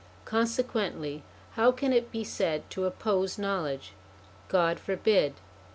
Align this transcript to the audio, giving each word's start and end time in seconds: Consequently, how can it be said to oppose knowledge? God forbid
Consequently, 0.25 1.21
how 1.51 1.71
can 1.71 1.93
it 1.93 2.11
be 2.11 2.23
said 2.23 2.67
to 2.71 2.85
oppose 2.87 3.37
knowledge? 3.37 3.93
God 4.47 4.79
forbid 4.79 5.35